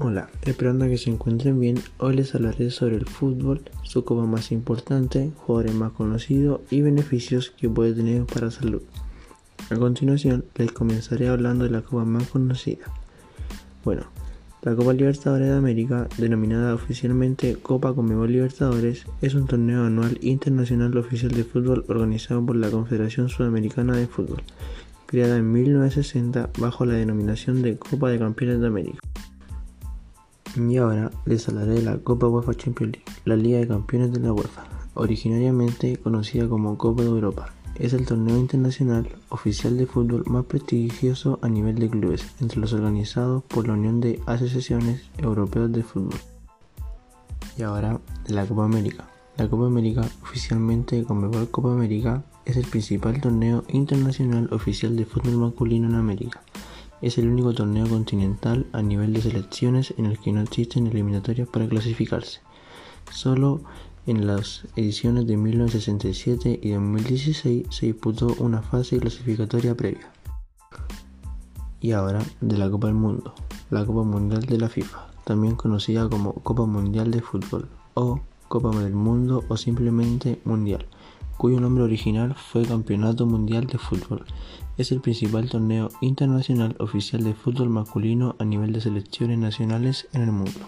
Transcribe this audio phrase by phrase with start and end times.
[0.00, 4.52] Hola, esperando que se encuentren bien, hoy les hablaré sobre el fútbol, su copa más
[4.52, 8.80] importante, jugadores más conocidos y beneficios que puede tener para salud.
[9.70, 12.84] A continuación, les comenzaré hablando de la copa más conocida.
[13.84, 14.04] Bueno,
[14.62, 20.96] la Copa Libertadores de América, denominada oficialmente Copa Conmebol Libertadores, es un torneo anual internacional
[20.96, 24.44] oficial de fútbol organizado por la Confederación Sudamericana de Fútbol,
[25.06, 29.00] creada en 1960 bajo la denominación de Copa de Campeones de América.
[30.58, 34.18] Y ahora les hablaré de la Copa UEFA Champions League, la Liga de Campeones de
[34.18, 37.52] la UEFA, originariamente conocida como Copa de Europa.
[37.76, 42.72] Es el torneo internacional oficial de fútbol más prestigioso a nivel de clubes entre los
[42.72, 46.18] organizados por la Unión de Asociaciones Europeas de Fútbol.
[47.56, 49.08] Y ahora de la Copa América.
[49.36, 55.36] La Copa América, oficialmente Conmebol Copa América, es el principal torneo internacional oficial de fútbol
[55.36, 56.42] masculino en América
[57.00, 61.48] es el único torneo continental a nivel de selecciones en el que no existen eliminatorias
[61.48, 62.40] para clasificarse.
[63.12, 63.60] Solo
[64.06, 70.10] en las ediciones de 1967 y 2016 se disputó una fase clasificatoria previa.
[71.80, 73.34] Y ahora de la Copa del Mundo,
[73.70, 78.70] la Copa Mundial de la FIFA, también conocida como Copa Mundial de Fútbol o Copa
[78.70, 80.86] del Mundo o simplemente Mundial
[81.38, 84.24] cuyo nombre original fue Campeonato Mundial de Fútbol.
[84.76, 90.22] Es el principal torneo internacional oficial de fútbol masculino a nivel de selecciones nacionales en
[90.22, 90.60] el mundo.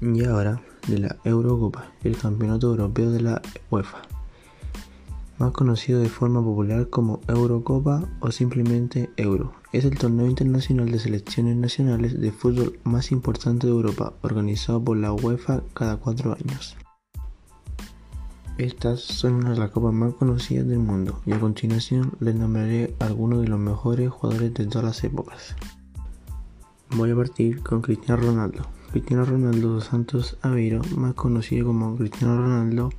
[0.00, 4.02] Y ahora de la Eurocopa, el Campeonato Europeo de la UEFA,
[5.38, 9.52] más conocido de forma popular como Eurocopa o simplemente Euro.
[9.72, 14.96] Es el torneo internacional de selecciones nacionales de fútbol más importante de Europa, organizado por
[14.96, 16.76] la UEFA cada cuatro años.
[18.58, 22.94] Estas son una de las copas más conocidas del mundo y a continuación les nombraré
[23.00, 25.56] algunos de los mejores jugadores de todas las épocas.
[26.90, 28.64] Voy a partir con Cristiano Ronaldo.
[28.92, 32.90] Cristiano Ronaldo dos Santos Aveiro, más conocido como Cristiano Ronaldo,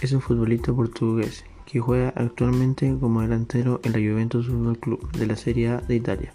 [0.00, 5.26] es un futbolista portugués que juega actualmente como delantero en la Juventus Football Club de
[5.26, 6.32] la Serie A de Italia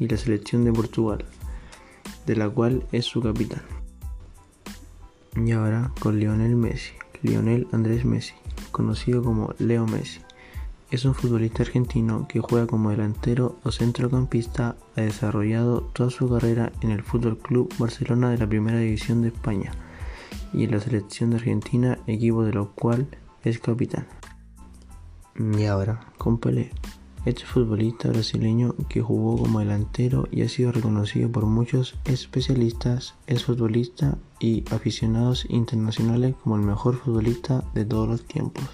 [0.00, 1.24] y la selección de Portugal,
[2.26, 3.62] de la cual es su capitán.
[5.36, 6.94] Y ahora con Lionel Messi.
[7.22, 8.34] Lionel Andrés Messi,
[8.70, 10.20] conocido como Leo Messi.
[10.90, 14.76] Es un futbolista argentino que juega como delantero o centrocampista.
[14.96, 19.28] Ha desarrollado toda su carrera en el Fútbol Club Barcelona de la Primera División de
[19.28, 19.72] España
[20.52, 23.08] y en la selección de Argentina, equipo de lo cual
[23.42, 24.06] es capitán.
[25.36, 26.38] Y ahora, con.
[27.24, 33.44] Este futbolista brasileño que jugó como delantero y ha sido reconocido por muchos especialistas, es
[33.44, 38.64] futbolista y aficionados internacionales como el mejor futbolista de todos los tiempos.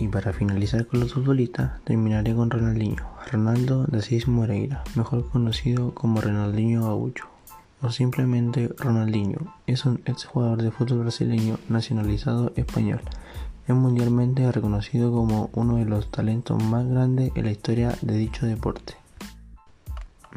[0.00, 5.94] Y para finalizar con los futbolistas, terminaré con Ronaldinho, Ronaldo de Asís Moreira, mejor conocido
[5.94, 7.26] como Ronaldinho Gaucho,
[7.80, 9.54] o simplemente Ronaldinho.
[9.68, 13.02] Es un exjugador de fútbol brasileño nacionalizado español
[13.68, 18.46] es mundialmente reconocido como uno de los talentos más grandes en la historia de dicho
[18.46, 18.94] deporte.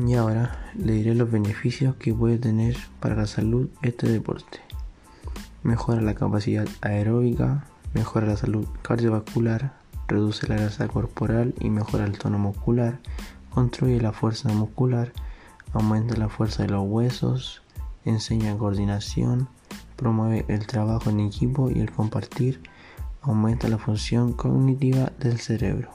[0.05, 4.59] Y ahora le diré los beneficios que puede tener para la salud este deporte.
[5.63, 9.73] Mejora la capacidad aeróbica, mejora la salud cardiovascular,
[10.09, 12.99] reduce la grasa corporal y mejora el tono muscular,
[13.49, 15.13] construye la fuerza muscular,
[15.71, 17.61] aumenta la fuerza de los huesos,
[18.03, 19.47] enseña coordinación,
[19.95, 22.59] promueve el trabajo en equipo y el compartir,
[23.21, 25.89] aumenta la función cognitiva del cerebro.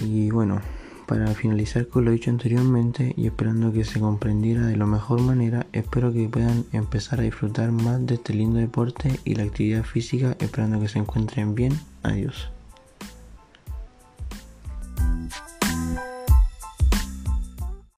[0.00, 0.60] Y bueno,
[1.06, 5.66] para finalizar con lo dicho anteriormente y esperando que se comprendiera de la mejor manera,
[5.72, 10.36] espero que puedan empezar a disfrutar más de este lindo deporte y la actividad física,
[10.38, 11.78] esperando que se encuentren bien.
[12.02, 12.50] Adiós.